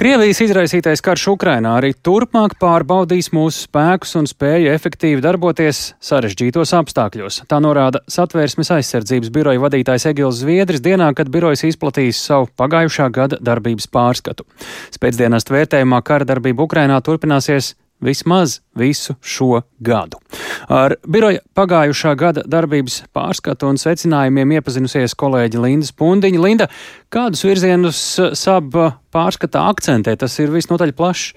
Krievijas 0.00 0.38
izraisītais 0.40 1.02
karš 1.04 1.26
Ukrainā 1.34 1.74
arī 1.76 1.90
turpmāk 1.92 2.54
pārbaudīs 2.62 3.26
mūsu 3.36 3.66
spēkus 3.66 4.14
un 4.16 4.24
spēju 4.30 4.70
efektīvi 4.72 5.20
darboties 5.20 5.80
sarežģītos 6.00 6.72
apstākļos. 6.78 7.42
Tā 7.44 7.58
norāda 7.60 8.00
Satvērsmes 8.08 8.72
aizsardzības 8.78 9.28
biroja 9.34 9.60
vadītājs 9.60 10.08
Egils 10.08 10.40
Zviedris 10.40 10.80
dienā, 10.80 11.10
kad 11.12 11.28
birojas 11.28 11.66
izplatīs 11.68 12.22
savu 12.30 12.48
pagājušā 12.56 13.10
gada 13.12 13.36
darbības 13.44 13.90
pārskatu. 13.92 14.48
Spēcdienas 14.96 15.44
vērtējumā 15.52 16.00
kara 16.00 16.24
darbība 16.32 16.64
Ukrainā 16.64 16.96
turpināsies 17.04 17.74
vismaz 18.04 18.60
visu 18.76 19.14
šo 19.20 19.62
gadu. 19.78 20.20
Ar 20.70 20.96
biroja 21.08 21.42
pagājušā 21.56 22.14
gada 22.18 22.44
darbības 22.46 23.02
pārskatu 23.16 23.68
un 23.70 23.80
secinājumiem 23.80 24.56
iepazinusies 24.58 25.16
kolēģi 25.18 25.60
Linda 25.60 25.88
Spundiņa. 25.88 26.42
Linda, 26.42 26.70
kādus 27.12 27.44
virzienus 27.46 28.00
SAB 28.38 28.76
pārskatā 29.12 29.66
akcentē? 29.72 30.16
Tas 30.16 30.38
ir 30.42 30.52
visnotaļ 30.54 30.94
plašs. 30.96 31.32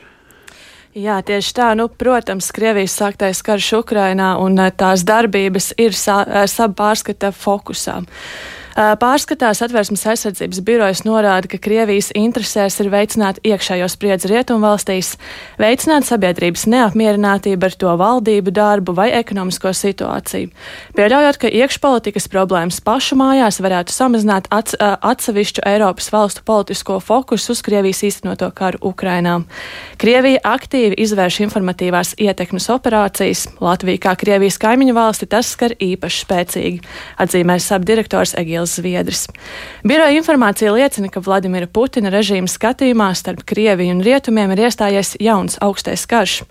Jā, 0.93 1.17
tieši 1.25 1.53
tā. 1.57 1.71
Nu, 1.73 1.87
protams, 1.89 2.51
Krievijas 2.53 2.93
sāktais 2.99 3.39
karš 3.45 3.71
Ukrainā 3.79 4.35
un 4.37 4.59
tās 4.77 5.01
darbības 5.09 5.71
ir 5.81 5.95
SAB 5.97 6.75
pārskata 6.77 7.31
fokusā. 7.33 7.95
Pārskatā 8.73 9.51
satversmes 9.53 10.01
aizsardzības 10.09 10.59
birojas 10.65 11.03
norāda, 11.05 11.45
ka 11.45 11.59
Krievijas 11.61 12.07
interesēs 12.17 12.79
ir 12.81 12.87
veicināt 12.89 13.37
iekšējo 13.45 13.85
spriedzi 13.91 14.31
rietumvalstīs, 14.31 15.11
veicināt 15.61 16.07
sabiedrības 16.07 16.65
neapmierinātību 16.73 17.67
ar 17.69 17.75
to 17.77 17.93
valdību 18.01 18.53
darbu 18.55 18.95
vai 18.97 19.11
ekonomisko 19.13 19.75
situāciju, 19.77 20.49
pieļaujot, 20.97 21.37
ka 21.43 21.51
iekšpolitikas 21.53 22.25
problēmas 22.33 22.81
pašu 22.81 23.19
mājās 23.21 23.61
varētu 23.61 23.93
samazināt 23.93 24.49
ats, 24.49 24.73
atsevišķu 24.81 25.61
Eiropas 25.69 26.09
valstu 26.15 26.41
politisko 26.41 26.97
fokusu 26.97 27.53
uz 27.53 27.61
Krievijas 27.61 28.01
īstenoto 28.09 28.49
karu 28.57 28.81
Ukrainā. 28.89 29.43
Krievija 30.01 30.41
aktīvi 30.55 30.97
izvērš 31.05 31.43
informatīvās 31.45 32.15
ietekmes 32.17 32.71
operācijas, 32.73 33.45
Latvija 33.61 34.01
kā 34.09 34.17
Krievijas 34.25 34.57
kaimiņu 34.57 34.97
valsti 34.97 35.29
tas 35.29 35.53
skar 35.53 35.77
īpaši 35.77 36.25
spēcīgi, 36.25 36.83
atzīmēs 37.21 37.69
sabdirektors 37.69 38.33
Egils. 38.41 38.62
Mihāls 38.63 38.77
Zviedris. 38.79 39.27
Biroja 39.83 40.15
informācija 40.17 40.71
liecina, 40.73 41.09
ka 41.09 41.21
Vladimira 41.21 41.67
Putina 41.67 42.09
režīma 42.09 42.47
skatījumā 42.47 43.13
starp 43.15 43.43
Krieviju 43.45 43.95
un 43.95 44.03
Rietumiem 44.03 44.51
ir 44.53 44.67
iestājies 44.67 45.17
jauns 45.19 45.57
augstais 45.61 46.05
karš. 46.07 46.43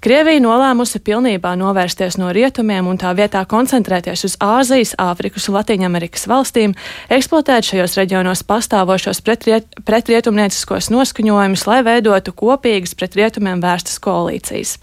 Krievija 0.00 0.40
nolēmusi 0.40 1.00
pilnībā 1.04 1.52
novērsties 1.60 2.16
no 2.16 2.30
rietumiem 2.32 2.86
un 2.88 2.96
tā 2.96 3.12
vietā 3.12 3.44
koncentrēties 3.44 4.24
uz 4.24 4.36
Āzijas, 4.40 4.94
Āfrikas 4.96 5.48
un 5.48 5.58
Latvijas 5.58 6.26
valstīm, 6.26 6.74
eksploatēt 7.12 7.68
šajos 7.68 7.98
reģionos 8.00 8.42
pastāvošos 8.48 9.20
pretriet, 9.20 9.68
pretrietumnieciskos 9.84 10.88
noskaņojumus, 10.90 11.66
lai 11.68 11.82
veidotu 11.84 12.32
kopīgas 12.32 12.96
pret 12.96 13.18
rietumiem 13.20 13.60
vērstas 13.60 14.00
koalīcijas. 14.00 14.78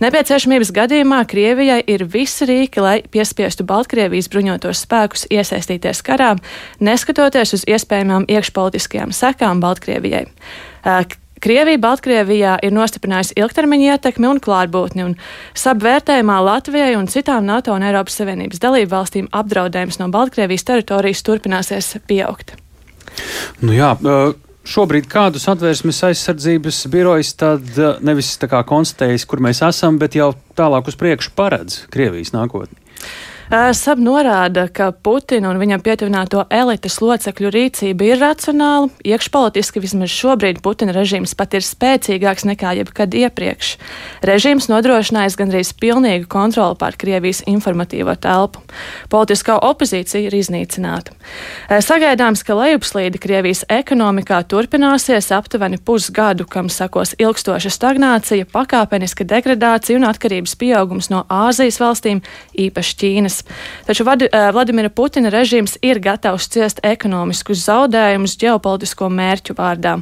Nepieciešamības 0.00 0.70
gadījumā 0.72 1.18
Krievijai 1.28 1.82
ir 1.92 2.06
visi 2.08 2.46
rīki, 2.48 2.80
lai 2.80 2.94
piespiestu 3.12 3.66
Baltkrievijas 3.68 4.30
bruņotos 4.32 4.86
spēkus 4.86 5.26
iesaistīties 5.28 6.00
karā, 6.06 6.30
neskatoties 6.80 7.52
uz 7.58 7.66
iespējamām 7.68 8.24
iekšpolitiskajām 8.32 9.12
sekām 9.12 9.60
Baltkrievijai. 9.60 10.24
Krievija 11.40 11.80
Baltkrievijā 11.84 12.56
ir 12.64 12.72
nostiprinājusi 12.72 13.36
ilgtermiņa 13.40 13.94
ietekmi 13.94 14.28
un 14.28 14.40
klātbūtni, 14.40 15.04
un 15.04 15.14
sabvērtējumā 15.56 16.40
Latvijai 16.48 16.94
un 16.96 17.08
citām 17.08 17.44
NATO 17.48 17.76
un 17.76 17.84
Eiropas 17.84 18.16
Savienības 18.20 18.60
dalību 18.64 18.94
valstīm 18.96 19.28
apdraudējums 19.36 20.00
no 20.00 20.08
Baltkrievijas 20.12 20.64
teritorijas 20.68 21.24
turpināsies 21.28 21.98
pieaugt. 22.08 22.56
Nu 23.60 23.76
jā, 23.76 23.98
uh 24.00 24.32
šobrīd 24.70 25.08
kādus 25.10 25.48
atvērsmes 25.50 26.02
aizsardzības 26.10 26.84
birojas 26.92 27.32
tad 27.38 27.66
eh, 27.78 27.98
nevis 28.06 28.32
konstatējis, 28.38 29.26
kur 29.26 29.42
mēs 29.42 29.62
esam, 29.66 29.98
bet 30.00 30.18
jau 30.18 30.32
tālāk 30.58 30.90
uz 30.90 30.98
priekšu 31.00 31.34
paredz 31.38 31.84
Krievijas 31.90 32.34
nākotni? 32.36 32.78
SAB 33.50 33.98
norāda, 33.98 34.68
ka 34.70 34.92
Putina 34.94 35.48
un 35.50 35.58
viņam 35.58 35.80
pietuvināto 35.82 36.44
elites 36.54 37.00
locekļu 37.02 37.50
rīcība 37.50 38.04
ir 38.06 38.20
racionāla. 38.22 38.86
Iekšpolitiski 39.02 39.80
vismaz 39.82 40.12
šobrīd 40.14 40.60
Putina 40.62 40.94
režīms 40.94 41.34
pat 41.34 41.56
ir 41.58 41.66
spēcīgāks 41.66 42.46
nekā 42.46 42.76
jebkad 42.78 43.16
iepriekš. 43.18 43.72
Režīms 44.22 44.68
nodrošinājis 44.70 45.34
gandrīz 45.40 45.72
pilnīgu 45.82 46.28
kontroli 46.30 46.78
pār 46.78 46.94
Krievijas 46.94 47.40
informatīvo 47.50 48.14
telpu. 48.22 48.62
Politiskā 49.10 49.58
opozīcija 49.66 50.28
ir 50.28 50.38
iznīcināta. 50.38 51.18
Sagaidāms, 51.82 52.44
ka 52.46 52.54
lejupslīde 52.54 53.18
Krievijas 53.18 53.64
ekonomikā 53.66 54.44
turpināsies 54.46 55.32
aptuveni 55.34 55.82
pusgadu, 55.82 56.46
kam 56.46 56.70
sakos 56.70 57.16
ilgstoša 57.18 57.74
stagnācija, 57.74 58.46
pakāpeniska 58.54 59.26
degradācija 59.26 59.98
un 59.98 60.06
atkarības 60.06 60.54
pieaugums 60.54 61.10
no 61.10 61.26
Āzijas 61.26 61.82
valstīm, 61.82 62.22
īpaši 62.54 62.98
Ķīnas. 63.02 63.39
Taču 63.86 64.04
Vad, 64.04 64.22
eh, 64.22 64.50
Vladimira 64.52 64.88
Putina 64.88 65.30
režīms 65.30 65.76
ir 65.82 66.00
gatavs 66.00 66.48
ciest 66.48 66.80
ekonomiskus 66.82 67.64
zaudējumus 67.66 68.36
ģeopolitisko 68.40 69.08
mērķu 69.08 69.54
vārdā. 69.58 69.96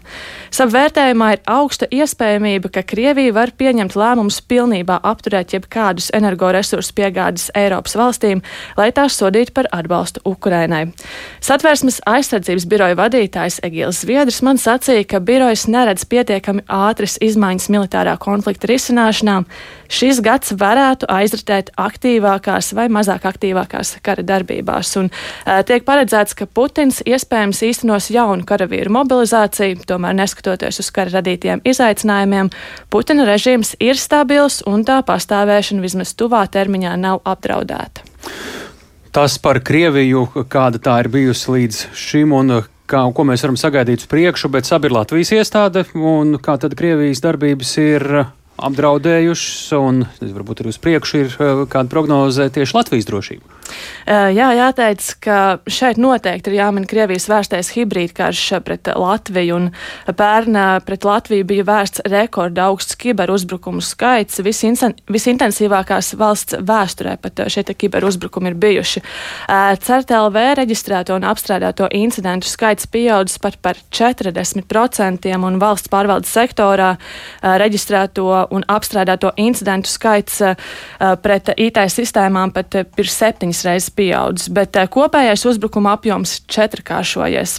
Savvērtējumā 0.51 1.33
ir 1.33 1.41
augsta 1.47 1.87
iespējamība, 1.91 2.73
ka 2.73 2.83
Krievija 2.83 3.33
var 3.33 3.51
pieņemt 3.51 3.97
lēmumus 3.99 4.41
pilnībā 4.41 5.01
apturēt 5.03 5.55
jebkādus 5.57 6.11
energoresursu 6.15 6.95
piegādes 6.95 7.51
Eiropas 7.55 7.97
valstīm, 7.97 8.43
lai 8.77 8.91
tās 8.93 9.19
sodītu 9.19 9.53
par 9.53 9.71
atbalstu 9.73 10.21
Ukrainai. 10.25 10.93
Satvērsmes 11.41 12.01
aizsardzības 12.07 12.67
biroja 12.69 12.99
vadītājs 12.99 13.61
Egils 13.67 14.03
Zviedrs 14.05 14.43
man 14.43 14.61
sacīja, 14.61 15.07
ka 15.09 15.21
birojas 15.21 15.67
neredz 15.71 16.05
pietiekami 16.09 16.65
ātras 16.69 17.19
izmaiņas 17.25 17.69
militārā 17.73 18.17
konflikta 18.21 18.71
risināšanā. 18.71 19.43
Šis 19.89 20.21
gads 20.25 20.53
varētu 20.59 21.09
aizritēt 21.09 21.73
aktīvākās 21.81 22.73
vai 22.77 22.89
mazāk 22.93 23.25
aktīvākās 23.29 23.97
kara 24.05 24.25
darbībās. 24.27 24.93
Un, 25.01 25.09
uh, 25.11 25.61
tiek 25.69 25.87
paredzēts, 25.89 26.37
ka 26.39 26.47
Putins 26.47 27.01
iespējams 27.09 27.63
īstenos 27.71 28.11
jaunu 28.13 28.45
karavīru 28.49 28.93
mobilizāciju, 28.99 29.83
tomēr 29.89 30.17
neskatoties 30.21 30.83
uz 30.85 30.93
kara 30.95 31.19
radītiem 31.19 31.65
izaicinājumiem, 31.65 32.53
Putina 32.93 33.25
režīms 33.29 33.75
ir 33.81 33.99
stabils 34.01 34.61
un 34.69 34.85
tā 34.89 35.01
pastāvēšana 35.07 35.85
vismaz 35.85 36.15
tuvā 36.19 36.45
termiņā 36.53 36.97
nav 37.01 37.23
apdraudēta. 37.29 38.05
Tas 39.13 39.39
par 39.41 39.63
Krieviju, 39.65 40.27
kāda 40.53 40.81
tā 40.83 40.99
ir 41.03 41.09
bijusi 41.13 41.55
līdz 41.55 41.79
šim 41.97 42.35
un 42.37 42.59
kā, 42.89 43.03
ko 43.15 43.25
mēs 43.29 43.45
varam 43.45 43.57
sagaidīt 43.61 44.05
uz 44.05 44.11
priekšu, 44.11 44.51
bet 44.53 44.69
sabi 44.69 44.89
ir 44.89 44.97
Latvijas 44.97 45.33
iestāde 45.37 45.85
un 45.97 46.37
kā 46.43 46.59
tad 46.61 46.77
Krievijas 46.79 47.23
darbības 47.25 47.73
ir 47.83 48.07
apdraudējušas, 48.59 49.73
un 49.79 50.03
varbūt 50.23 50.65
arī 50.65 50.75
uz 50.75 50.81
priekšu 50.83 51.23
ir 51.23 51.31
eh, 51.37 51.63
kāda 51.71 51.93
prognoze 51.93 52.51
tieši 52.55 52.77
Latvijas 52.79 53.09
drošību. 53.09 53.59
Jā, 54.09 54.49
jāteic, 54.57 55.05
ka 55.21 55.39
šeit 55.69 55.99
noteikti 56.01 56.49
ir 56.51 56.59
jāmin 56.63 56.87
Krievijas 56.89 57.27
vērstais 57.29 57.69
hibrīdkarš 57.75 58.45
pret 58.65 58.89
Latviju, 58.97 59.59
un 59.59 60.15
pērn 60.17 60.57
pret 60.87 61.05
Latviju 61.05 61.45
bija 61.49 61.67
vērsts 61.69 62.05
rekorda 62.09 62.69
augsts 62.71 62.97
kiberuzbrukumu 63.01 63.85
skaits. 63.85 64.41
Visintensīvākās 64.41 66.15
valsts 66.19 66.57
vēsturē 66.65 67.19
pat 67.21 67.45
šie 67.53 67.67
kiberuzbrukumi 67.69 68.53
ir 68.53 68.57
bijuši. 68.63 69.05
CERTLV 69.85 70.41
reģistrēto 70.63 71.19
un 71.19 71.29
apstrādāto 71.29 71.91
incidentu 71.93 72.49
skaits 72.49 72.89
pieaudzis 72.89 73.43
pat 73.43 73.61
par 73.61 73.77
40%, 73.93 75.29
un 75.37 75.61
valsts 75.61 75.93
pārvaldes 75.93 76.33
sektorā 76.33 76.95
reģistrēto 77.43 78.48
un 78.55 78.65
apstrādāto 78.69 79.33
incidentu 79.41 79.91
skaits 79.91 80.41
pret 81.23 81.53
IT 81.57 81.81
sistēmām 81.93 82.53
pat 82.55 82.79
ir 82.79 83.11
septiņas 83.13 83.63
reizes 83.67 83.93
pieaudzis, 83.95 84.51
bet 84.55 84.77
kopējais 84.93 85.45
uzbrukuma 85.49 85.95
apjoms 85.99 86.39
četrkāršojies. 86.51 87.59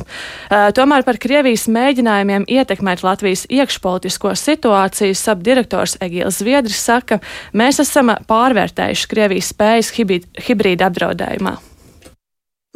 Tomēr 0.78 1.06
par 1.08 1.22
Krievijas 1.22 1.68
mēģinājumiem 1.72 2.48
ietekmēt 2.50 3.06
Latvijas 3.06 3.46
iekšpolitisko 3.50 4.36
situāciju 4.40 5.18
sabdirektors 5.18 5.98
Egīls 6.04 6.42
Zviedris 6.44 6.82
saka, 6.90 7.22
mēs 7.54 7.82
esam 7.84 8.14
pārvērtējuši 8.30 9.10
Krievijas 9.14 9.54
spējas 9.54 9.94
hibrīda 9.96 10.90
apdraudējumā. 10.90 11.58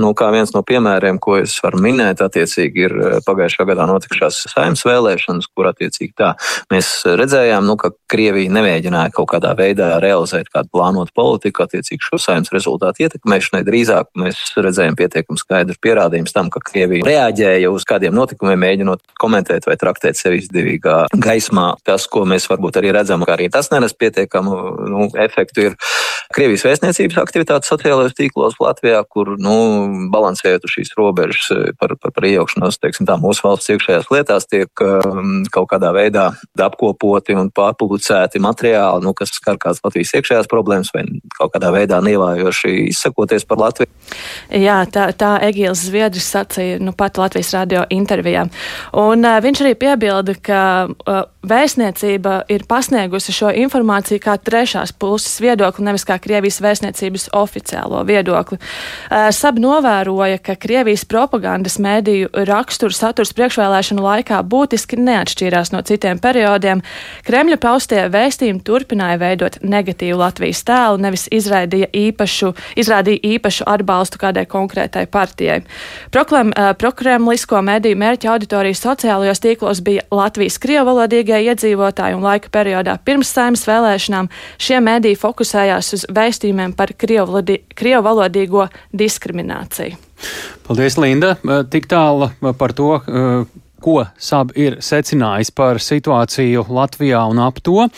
Nu, 0.01 0.10
kā 0.18 0.31
viens 0.34 0.50
no 0.56 0.63
piemēriem, 0.66 1.19
ko 1.22 1.36
es 1.38 1.54
varu 1.62 1.78
minēt, 1.84 2.24
attiecīgi 2.25 2.81
ir 2.88 2.94
eh, 2.98 3.18
pagājušajā 3.28 3.68
gadā 3.69 3.86
notikušās 3.86 4.40
saimnes 4.50 4.81
vēlēšanas, 4.88 5.50
kur 5.54 5.69
attiecīgi 5.69 6.16
tā 6.18 6.31
mēs 6.74 6.90
redzējām, 7.19 7.68
nu, 7.69 7.75
ka 7.78 7.92
Krievija 8.10 8.50
nemēģināja 8.56 9.13
kaut 9.13 9.30
kādā 9.36 9.51
veidā 9.57 9.92
realizēt 10.01 10.50
kādu 10.54 10.72
plānotu 10.74 11.13
politiku 11.13 11.68
attiecīgi 11.68 12.01
šo 12.07 12.18
saimnes 12.22 12.50
rezultātu 12.56 13.06
ietekmēšanai. 13.06 13.62
Drīzāk 13.68 14.10
mēs 14.18 14.42
redzējām 14.57 14.98
pietiekami 14.98 15.42
skaidru 15.44 15.78
pierādījumus 15.86 16.34
tam, 16.34 16.50
ka 16.54 16.63
Krievija 16.66 17.06
reaģēja 17.06 17.69
uz 17.69 17.86
kādiem 17.86 18.18
notikumiem, 18.18 18.57
mēģinot 18.66 19.13
komentēt 19.22 19.69
vai 19.69 19.78
traktēt 19.78 20.18
sevi 20.18 20.42
izdevīgā 20.42 21.04
gaismā. 21.13 21.75
Tas, 21.86 22.10
ko 22.10 22.25
mēs 22.30 22.50
varbūt 22.50 22.81
arī 22.81 22.96
redzam, 22.98 23.22
ka 23.30 23.38
arī 23.38 23.51
tas 23.54 23.69
nenes 23.69 23.94
pietiekamu 23.94 24.57
nu, 24.89 25.07
efektu, 25.22 25.69
ir 25.69 25.78
Krievijas 26.34 26.63
vēstniecības 26.66 27.19
aktivitātes 27.22 27.69
sociālajos 27.69 28.16
tīklos 28.18 28.56
Latvijā, 28.62 29.04
kur, 29.06 29.36
nu, 29.38 29.54
balansējot 30.13 30.68
uz 30.68 30.75
šīs 30.77 30.94
robežas 30.97 31.50
par, 31.80 31.95
par, 32.00 32.13
par 32.15 32.27
iejaukšanos, 32.27 32.80
teiksim 32.81 33.07
tā, 33.09 33.18
mūsu 33.21 33.45
valsts 33.45 33.71
iekšējās 33.74 34.09
lietās, 34.13 34.47
tiek 34.50 34.83
um, 34.83 35.44
kaut 35.53 35.69
kādā 35.71 35.94
veidā 35.95 36.30
apkopoti 36.63 37.35
un 37.38 37.50
pārpublicēti 37.53 38.41
materiāli, 38.44 39.03
nu, 39.06 39.13
kas 39.18 39.33
skar 39.38 39.59
kādas 39.62 39.81
Latvijas 39.85 40.13
iekšējās 40.19 40.50
problēmas 40.51 40.91
vai 40.95 41.06
kaut 41.38 41.53
kādā 41.56 41.71
veidā 41.74 42.00
nievājoši 42.03 42.74
izsakoties 42.89 43.47
par 43.50 43.62
Latviju. 43.62 43.91
Jā, 44.53 44.81
tā, 44.91 45.09
tā 45.18 45.35
Egīls 45.47 45.86
Zviedris 45.88 46.27
sacīja 46.33 46.79
nu, 46.83 46.94
pat 46.97 47.19
Latvijas 47.21 47.53
radio 47.56 47.86
intervijā. 47.94 48.45
Un 49.00 49.25
uh, 49.27 49.39
viņš 49.44 49.63
arī 49.65 49.74
piebilda, 49.79 50.36
ka 50.44 50.62
uh, 50.88 51.21
vēstniecība 51.44 52.44
ir 52.53 52.65
pasniegusi 52.69 53.36
šo 53.36 53.51
informāciju 53.63 54.21
kā 54.24 54.38
trešās 54.39 54.94
puses 54.95 55.39
viedokli, 55.44 55.86
nevis 55.88 56.06
kā 56.07 56.18
Krievijas 56.24 56.62
vēstniecības 56.63 57.29
oficiālo 57.38 58.03
viedokli. 58.07 58.59
Uh, 58.59 59.29
novēroja, 59.74 60.40
ka 60.44 60.56
Krievijas 60.60 61.06
propagandas 61.10 61.80
mēdīju 61.81 62.31
raksturu 62.48 62.94
saturs 62.96 63.34
priekšvēlēšanu 63.38 64.04
laikā 64.04 64.42
būtiski 64.50 65.00
neatšķīrās 65.02 65.74
no 65.74 65.81
citiem 65.86 66.22
periodiem. 66.22 66.84
Kremļa 67.28 67.58
paustie 67.62 68.04
vēstījumi 68.14 68.64
turpināja 68.66 69.20
veidot 69.22 69.60
negatīvu 69.64 70.20
Latvijas 70.20 70.64
tēlu, 70.68 71.02
nevis 71.04 71.25
izraidīja 71.34 71.90
īpašu, 72.04 72.54
izrādīja 72.80 73.24
īpašu 73.36 73.68
atbalstu 73.70 74.22
kādai 74.22 74.46
konkrētai 74.50 75.06
partijai. 75.12 75.62
Proklem, 76.14 76.54
uh, 76.54 76.74
prokremlisko 76.78 77.62
mediju 77.66 78.00
mērķa 78.00 78.34
auditorijas 78.36 78.84
sociālajos 78.84 79.44
tīklos 79.44 79.84
bija 79.86 80.06
Latvijas 80.14 80.60
krievalodīgie 80.62 81.42
iedzīvotāji 81.50 82.18
un 82.18 82.25
laika 82.25 82.52
periodā 82.54 82.98
pirms 83.06 83.31
saimnes 83.34 83.66
vēlēšanām 83.70 84.30
šie 84.62 84.81
mediji 84.84 85.20
fokusējās 85.20 85.94
uz 85.98 86.08
vēstījumiem 86.14 86.75
par 86.78 86.94
krievalodīgo 87.00 88.68
diskrimināciju. 88.94 89.62
Paldies, 90.68 90.98
Linda! 90.98 91.36
Tik 91.69 91.88
tālu 91.92 92.30
par 92.57 92.74
to, 92.77 92.95
ko 93.83 93.98
SAB 94.15 94.54
ir 94.60 94.77
secinājis 94.83 95.51
par 95.56 95.81
situāciju 95.83 96.65
Latvijā 96.71 97.25
un 97.27 97.42
ap 97.44 97.60
to, 97.63 97.89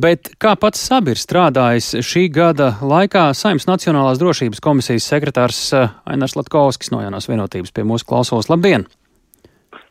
bet 0.00 0.32
kā 0.42 0.52
pats 0.60 0.82
SAB 0.90 1.14
ir 1.14 1.20
strādājis 1.20 1.94
šī 2.04 2.26
gada 2.34 2.74
laikā, 2.84 3.30
Saimnes 3.36 3.68
Nacionālās 3.70 4.20
drošības 4.20 4.60
komisijas 4.64 5.08
sekretārs 5.08 5.62
Ainars 6.04 6.36
Latkovskis 6.36 6.92
no 6.92 7.00
Jaunās 7.04 7.30
vienotības 7.30 7.72
pie 7.72 7.88
mūsu 7.88 8.08
klausos. 8.12 8.52
Labdien! 8.52 8.88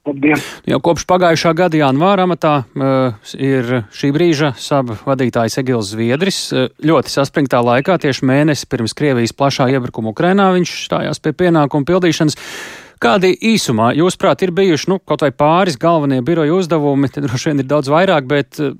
Labdien! 0.07 0.39
Jau 0.69 0.79
kopš 0.83 1.03
pagājušā 1.09 1.51
gada 1.57 1.79
janvāra 1.81 2.23
amatā 2.27 2.53
uh, 2.63 3.31
ir 3.35 3.83
šī 3.95 4.11
brīža 4.15 4.53
saba 4.59 4.95
vadītājs 5.03 5.59
Egils 5.59 5.91
Zviedris. 5.91 6.39
Uh, 6.53 6.69
ļoti 6.79 7.11
saspringtā 7.11 7.59
laikā, 7.65 7.97
tieši 7.99 8.27
mēnesi 8.29 8.69
pirms 8.71 8.95
Krievijas 8.97 9.35
plašā 9.35 9.67
iebrukuma 9.73 10.13
Ukrainā, 10.13 10.49
viņš 10.55 10.75
stājās 10.85 11.19
pie 11.23 11.35
pienākumu 11.43 11.87
pildīšanas. 11.89 12.39
Kādi 12.99 13.33
īsumā, 13.51 13.93
jūsuprāt, 13.95 14.41
ir 14.43 14.55
bijuši 14.55 14.89
nu, 14.91 14.99
kaut 15.03 15.23
vai 15.23 15.31
pāris 15.35 15.77
galvenie 15.79 16.19
biroja 16.23 16.55
uzdevumi, 16.57 17.11
te 17.11 17.23
droši 17.23 17.51
vien 17.51 17.63
ir 17.63 17.67
daudz 17.67 17.91
vairāk, 17.91 18.27
bet 18.31 18.63
uh, 18.63 18.73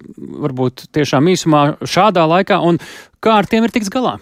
varbūt 0.47 0.87
tiešām 0.95 1.27
īsumā 1.35 1.65
šādā 1.83 2.23
laikā, 2.31 2.63
un 2.63 2.79
kā 3.19 3.41
ar 3.43 3.51
tiem 3.51 3.67
ir 3.67 3.75
tiks 3.75 3.91
galā? 3.91 4.17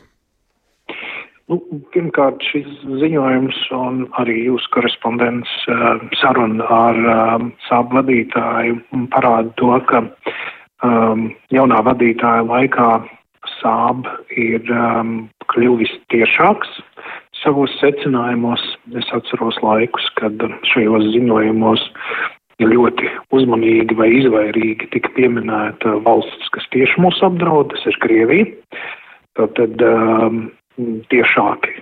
Nu, 1.47 1.61
pirmkārt, 1.95 2.43
šis 2.43 2.67
ziņojums 2.99 3.59
un 3.77 4.01
arī 4.19 4.33
jūsu 4.49 4.67
korespondents 4.75 5.51
uh, 5.71 6.01
saruna 6.19 6.65
ar 6.67 6.97
um, 7.13 7.51
sābu 7.69 8.01
vadītāju 8.01 8.81
parāda 9.13 9.53
to, 9.61 9.69
ka 9.87 10.01
um, 10.83 11.29
jaunā 11.55 11.79
vadītāja 11.87 12.43
laikā 12.49 12.89
sāb 13.61 14.09
ir 14.35 14.67
um, 14.75 15.29
kļuvis 15.53 15.93
tiešāks 16.11 16.81
savos 17.39 17.71
secinājumos. 17.79 18.67
Es 18.99 19.07
atceros 19.15 19.61
laikus, 19.63 20.11
kad 20.19 20.43
šajos 20.73 21.07
ziņojumos 21.15 21.87
ļoti 22.59 23.07
uzmanīgi 23.31 23.95
vai 23.95 24.11
izvairīgi 24.19 24.91
tika 24.91 25.15
pieminēta 25.15 25.95
valsts, 26.03 26.51
kas 26.51 26.67
tieši 26.75 26.99
mūs 27.07 27.23
apdraud, 27.23 27.71
tas 27.71 27.87
ir 27.87 28.03
Krievija. 28.03 28.51
Tad 29.37 29.83
um, 29.85 30.47
tiešāki, 31.11 31.81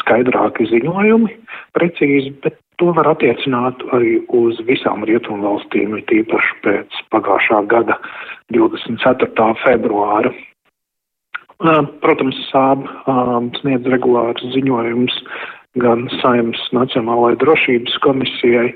skaidrāki 0.00 0.68
ziņojumi, 0.70 1.32
precīzi, 1.76 2.34
bet 2.44 2.58
to 2.82 2.90
var 2.96 3.08
attiecināt 3.12 3.82
arī 3.94 4.18
uz 4.34 4.58
visām 4.68 5.04
rietumu 5.08 5.46
valstīm, 5.46 5.96
tīpaši 6.10 6.58
pēc 6.64 7.00
pagājušā 7.14 7.62
gada 7.70 7.98
24. 8.54 9.48
februāra. 9.62 10.34
Protams, 12.02 12.38
sāb 12.50 12.84
sniedz 13.60 13.86
regulārus 13.88 14.44
ziņojumus 14.56 15.16
gan 15.80 16.08
Saimnes 16.20 16.60
Nacionālajai 16.74 17.38
drošības 17.40 17.96
komisijai, 18.04 18.68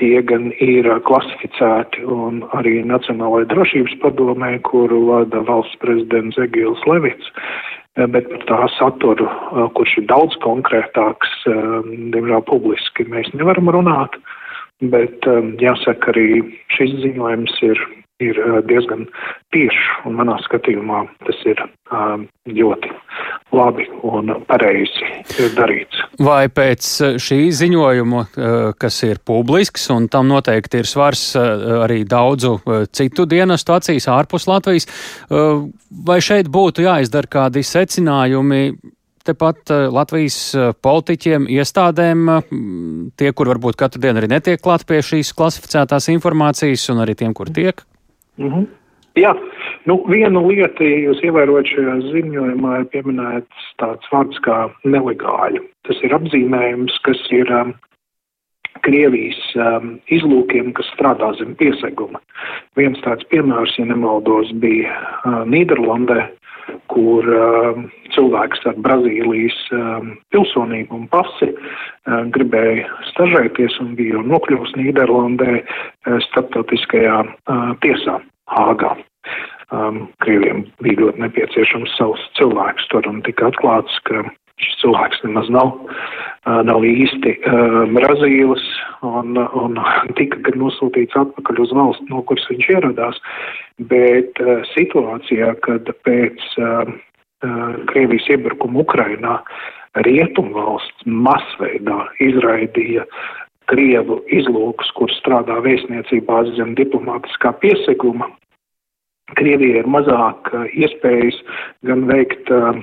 tie 0.00 0.20
gan 0.28 0.50
ir 0.64 0.88
klasificēti 1.08 2.04
un 2.04 2.42
arī 2.56 2.80
Nacionālajai 2.88 3.48
drošības 3.52 3.94
padomē, 4.02 4.56
kuru 4.66 5.04
vada 5.08 5.44
valsts 5.48 5.78
prezidents 5.84 6.40
Egils 6.40 6.84
Levits. 6.88 7.28
Eh, 7.28 7.77
bet 8.06 8.28
par 8.30 8.42
tā 8.46 8.58
saturu, 8.78 9.26
eh, 9.26 9.68
kurš 9.74 9.98
ir 9.98 10.06
daudz 10.06 10.36
konkrētāks, 10.44 11.30
eh, 11.46 11.88
diemžēl 12.14 12.44
publiski 12.46 13.08
mēs 13.08 13.32
nevaram 13.34 13.66
runāt, 13.74 14.14
bet 14.80 15.20
jāsaka 15.58 16.12
arī 16.14 16.54
šis 16.70 16.92
ziņojums 17.02 17.62
ir 17.62 17.78
ir 18.22 18.38
diezgan 18.66 19.06
tieši, 19.54 19.84
un 20.08 20.16
manā 20.18 20.36
skatījumā 20.42 21.04
tas 21.26 21.38
ir 21.46 21.60
ļoti 22.50 22.90
labi 23.54 23.86
un 24.04 24.32
pareizi 24.48 25.48
darīts. 25.56 26.02
Vai 26.20 26.48
pēc 26.52 26.88
šī 27.22 27.38
ziņojuma, 27.54 28.24
kas 28.80 29.00
ir 29.06 29.22
publisks, 29.24 29.88
un 29.94 30.08
tam 30.12 30.28
noteikti 30.32 30.82
ir 30.82 30.90
svars 30.90 31.30
arī 31.38 32.02
daudzu 32.08 32.58
citu 32.92 33.26
dienestu 33.30 33.76
acīs 33.76 34.08
ārpus 34.10 34.48
Latvijas, 34.50 34.88
vai 35.28 36.20
šeit 36.24 36.50
būtu 36.52 36.86
jāizdara 36.88 37.30
kādi 37.38 37.64
secinājumi? 37.66 38.62
Tepat 39.28 39.68
Latvijas 39.92 40.38
politiķiem, 40.80 41.50
iestādēm, 41.52 42.30
tie, 43.20 43.28
kur 43.36 43.50
varbūt 43.52 43.76
katru 43.76 44.00
dienu 44.00 44.22
arī 44.22 44.30
netiek 44.32 44.62
klāt 44.64 44.86
pie 44.88 45.02
šīs 45.04 45.34
klasificētās 45.36 46.08
informācijas, 46.14 46.86
un 46.94 47.02
arī 47.04 47.12
tiem, 47.18 47.34
kur 47.36 47.52
tiek? 47.52 47.84
Mm 48.38 48.52
-hmm. 48.52 48.66
Jā, 49.18 49.32
nu, 49.88 49.98
viena 50.06 50.40
lieta, 50.44 50.84
ja 50.84 50.98
jūs 51.08 51.22
ievērojat 51.26 51.66
šajā 51.72 51.94
ziņojumā, 52.12 52.80
ir 52.80 52.88
pieminēts 52.92 53.68
tāds 53.82 54.10
vārds 54.12 54.38
kā 54.44 54.68
nelegāļi. 54.84 55.62
Tas 55.88 56.02
ir 56.06 56.14
apzīmējums, 56.14 56.98
kas 57.02 57.18
ir 57.34 57.50
um, 57.50 57.74
Krievijas 58.86 59.40
um, 59.58 59.96
izlūkiem, 60.14 60.70
kas 60.76 60.86
strādā 60.94 61.32
zem 61.40 61.56
pieseguma. 61.58 62.20
Viens 62.78 63.00
tāds 63.02 63.26
piemērs, 63.32 63.74
ja 63.78 63.88
nemaldos, 63.88 64.52
bija 64.62 64.94
uh, 65.24 65.42
Nīderlandē, 65.50 66.28
kur 66.92 67.26
uh, 67.32 67.82
cilvēks 68.14 68.64
ar 68.70 68.78
Brazīlijas 68.84 69.58
uh, 69.74 70.08
pilsonību 70.34 70.96
un 70.96 71.06
pasi 71.12 71.50
uh, 71.52 72.24
gribēja 72.34 72.88
stažēties 73.12 73.78
un 73.84 73.94
bija 73.98 74.22
nokļuvis 74.24 74.74
Nīderlandē 74.78 75.60
uh, 75.60 76.18
starptautiskajā 76.28 77.20
uh, 77.24 77.70
tiesā 77.84 78.18
Hāgā. 78.48 78.96
Um, 79.68 80.06
Krieviem 80.24 80.62
bija 80.80 81.02
ļoti 81.02 81.20
nepieciešams 81.26 81.96
savs 81.98 82.22
cilvēks 82.38 82.86
tur 82.92 83.04
un 83.10 83.20
tika 83.26 83.50
atklāts, 83.50 83.98
ka 84.08 84.22
šis 84.62 84.80
cilvēks 84.82 85.22
nemaz 85.26 85.50
nav, 85.54 85.72
nav 86.66 86.84
īsti 86.86 87.34
Brazīlis 87.94 88.64
un, 89.06 89.38
un 89.38 89.80
tika 90.18 90.54
nosūtīts 90.58 91.18
atpakaļ 91.18 91.62
uz 91.64 91.74
valsts, 91.76 92.10
no 92.10 92.22
kuras 92.28 92.46
viņš 92.50 92.70
ieradās, 92.76 93.20
bet 93.90 94.40
situācijā, 94.74 95.54
kad 95.66 95.90
pēc 96.06 96.46
Krievijas 97.92 98.30
iebrukuma 98.34 98.82
Ukrainā 98.82 99.38
Rietumvalsts 100.06 101.06
masveidā 101.06 102.00
izraidīja 102.22 103.06
Krievu 103.68 104.22
izlūkus, 104.32 104.90
kur 104.96 105.12
strādā 105.12 105.58
vēstniecībās 105.64 106.54
zem 106.56 106.74
diplomātiskā 106.78 107.52
pieseguma. 107.62 108.30
Krievija 109.36 109.82
ir 109.82 109.90
mazāk 109.92 110.48
iespējas 110.72 111.36
gan 111.84 112.06
veikt 112.08 112.48
uh, 112.48 112.78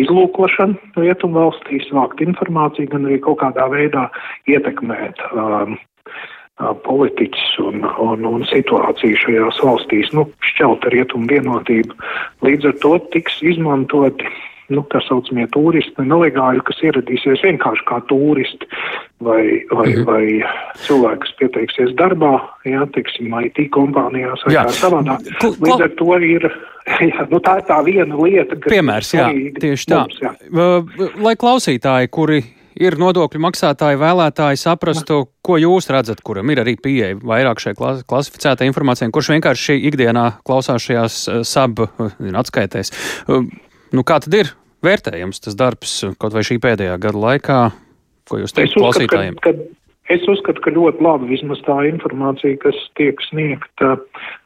izlūkošanu 0.00 1.02
rietumu 1.02 1.42
valstīs, 1.46 1.88
vākt 1.94 2.22
informāciju, 2.24 2.90
gan 2.92 3.06
arī 3.08 3.20
kaut 3.24 3.40
kādā 3.42 3.68
veidā 3.72 4.06
ietekmēt 4.50 5.22
um, 5.32 5.76
uh, 5.76 6.72
politiķus 6.86 7.54
un, 7.64 7.86
un, 8.02 8.26
un 8.28 8.44
situāciju 8.50 9.20
šajās 9.24 9.62
valstīs, 9.64 10.12
nu, 10.16 10.26
šķelt 10.52 10.88
rietumu 10.94 11.30
vienotību. 11.32 11.96
Līdz 12.46 12.72
ar 12.72 12.76
to 12.84 12.98
tiks 13.14 13.40
izmantoti 13.44 14.30
nu, 14.72 14.82
tā 14.92 15.00
saucamie 15.06 15.46
turisti, 15.54 15.94
nelegāļi, 16.02 16.62
kas 16.66 16.80
ieradīsies 16.88 17.44
vienkārši 17.46 17.84
kā 17.88 18.00
turisti 18.10 18.68
vai, 19.22 19.42
vai, 19.70 19.86
-hmm. 19.92 20.04
vai 20.08 20.24
cilvēki, 20.86 21.20
kas 21.24 21.36
pieteiksies 21.40 21.94
darbā, 22.00 22.34
jā, 22.68 22.86
teiksim, 22.96 23.34
IT 23.46 23.62
kompānijās 23.76 24.42
vai 24.46 24.54
jā. 24.56 24.66
kā 24.66 24.76
savādāk. 24.80 25.30
Līdz 25.42 25.86
ar 25.88 25.94
to 26.00 26.18
ir, 26.18 26.50
jā, 27.12 27.28
nu, 27.30 27.40
tā 27.40 27.58
ir 27.60 27.64
tā 27.70 27.80
viena 27.86 28.20
lieta, 28.22 28.58
kas 28.58 28.74
Piemērs, 28.74 29.14
jā, 29.14 29.30
tieši 29.60 29.90
tā. 29.92 30.04
Mums, 30.04 30.20
jā. 30.22 30.34
Lai 31.22 31.36
klausītāji, 31.38 32.10
kuri 32.10 32.42
ir 32.76 32.96
nodokļu 33.00 33.40
maksātāji, 33.40 33.98
vēlētāji 34.00 34.60
saprastu, 34.60 35.22
ko 35.44 35.58
jūs 35.60 35.88
redzat, 35.92 36.20
kuram 36.26 36.50
ir 36.52 36.60
arī 36.62 36.76
pieeja 36.80 37.16
vairāk 37.16 37.62
šai 37.62 37.74
klasificētai 37.78 38.68
informācijai, 38.70 39.12
kurš 39.14 39.32
vienkārši 39.36 39.78
ikdienā 39.90 40.26
klausās 40.46 40.84
šajās 40.86 41.20
eh, 41.28 41.42
sab 41.48 41.80
eh, 41.84 42.10
atskaitēs. 42.42 42.92
Nu, 43.94 44.02
kā 44.06 44.18
tad 44.24 44.34
ir 44.34 44.52
vērtējams 44.86 45.42
tas 45.46 45.58
darbs 45.58 45.98
kaut 46.20 46.34
vai 46.36 46.44
šī 46.46 46.58
pēdējā 46.62 46.98
gada 47.02 47.24
laikā, 47.26 47.58
ko 48.28 48.42
jūs 48.42 48.54
teikt 48.56 48.78
klausītājiem? 48.78 49.38
Ka, 49.42 49.52
ka 49.52 49.76
Es 50.06 50.22
uzskatu, 50.30 50.62
ka 50.62 50.70
ļoti 50.70 51.02
labi 51.02 51.32
vismaz 51.32 51.58
tā 51.66 51.80
informācija, 51.88 52.54
kas 52.62 52.76
tiek 52.98 53.18
sniegta 53.26 53.96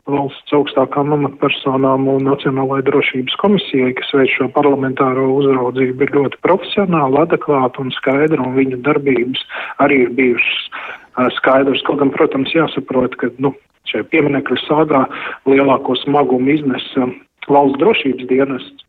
valsts 0.08 0.54
augstākām 0.56 1.12
amatpersonām 1.12 2.06
un 2.08 2.24
Nacionālajai 2.24 2.86
drošības 2.86 3.36
komisijai, 3.42 3.90
kas 3.98 4.14
veic 4.16 4.32
šo 4.38 4.48
parlamentāro 4.54 5.26
uzraudzību, 5.34 6.06
ir 6.06 6.14
ļoti 6.16 6.40
profesionāla, 6.46 7.26
adekvāta 7.28 7.84
un 7.84 7.92
skaidra, 7.98 8.40
un 8.40 8.56
viņa 8.56 8.80
darbības 8.88 9.44
arī 9.84 10.06
ir 10.06 10.14
bijušas 10.16 11.36
skaidrs. 11.36 11.84
Kaut 11.84 12.00
gan, 12.00 12.14
protams, 12.16 12.56
jāsaprot, 12.56 13.20
ka 13.20 13.28
nu, 13.44 13.52
šajā 13.92 14.08
pieminekļu 14.14 14.62
sāgā 14.64 15.04
lielāko 15.44 15.98
smagumu 16.06 16.56
iznesa 16.56 17.10
valsts 17.52 17.82
drošības 17.84 18.32
dienests. 18.32 18.88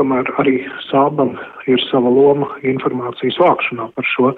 Tomēr 0.00 0.30
arī 0.40 0.54
sābam 0.86 1.34
ir 1.68 1.82
sava 1.90 2.08
loma 2.08 2.46
informācijas 2.64 3.36
vākšanā 3.36 3.90
par 3.92 4.06
šo. 4.08 4.30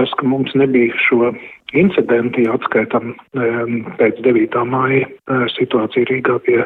Tas, 0.00 0.08
ka 0.16 0.24
mums 0.24 0.54
nebija 0.56 0.96
šo 1.04 1.34
incidentu, 1.76 2.46
ja 2.46 2.54
atskaitam 2.56 3.12
pēc 4.00 4.22
9. 4.24 4.56
māja 4.70 5.04
e, 5.04 5.10
situācija 5.58 6.08
Rīgā 6.08 6.38
pie, 6.46 6.62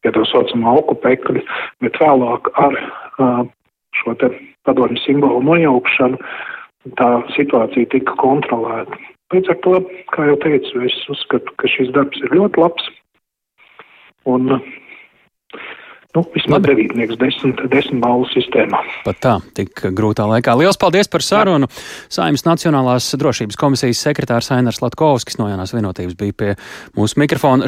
pie 0.00 0.14
tā 0.16 0.24
saucamā 0.30 0.78
okupekļa, 0.80 1.44
bet 1.84 2.00
vēlāk 2.00 2.48
ar 2.64 2.80
šo 4.00 4.16
te 4.22 4.32
padomju 4.64 5.04
simbolu 5.04 5.44
nojaukšanu 5.50 6.16
tā 6.96 7.10
situācija 7.36 7.92
tika 7.92 8.16
kontrolēta. 8.24 8.96
Līdz 9.34 9.52
ar 9.52 9.60
to, 9.66 9.78
kā 10.16 10.30
jau 10.30 10.40
teicu, 10.46 10.84
es 10.88 10.96
uzskatu, 11.12 11.52
ka 11.60 11.68
šis 11.68 11.92
darbs 11.92 12.24
ir 12.24 12.32
ļoti 12.32 12.64
labs. 12.64 12.88
Un 14.28 14.56
Nu, 16.18 16.24
vismaz 16.34 16.64
devītnieks 16.64 17.14
desmit, 17.20 17.60
desmit 17.70 18.00
balvu 18.02 18.26
sistēmā. 18.32 18.80
Pat 19.04 19.18
tā, 19.22 19.34
tik 19.54 19.84
grūtā 19.94 20.24
laikā. 20.26 20.56
Lielas 20.58 20.78
paldies 20.80 21.06
par 21.10 21.22
sarunu. 21.22 21.68
Saimnes 22.10 22.42
Nacionālās 22.46 23.06
drošības 23.20 23.58
komisijas 23.60 24.00
sekretārs 24.02 24.50
Ainars 24.56 24.80
Latkovskis 24.82 25.38
no 25.38 25.46
jaunās 25.50 25.74
vienotības 25.76 26.16
bija 26.18 26.34
pie 26.34 26.50
mūsu 26.98 27.20
mikrofona. 27.22 27.66